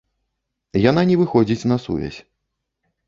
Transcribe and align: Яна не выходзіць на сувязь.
Яна 0.89 1.01
не 1.09 1.17
выходзіць 1.21 1.67
на 1.73 1.77
сувязь. 1.87 2.19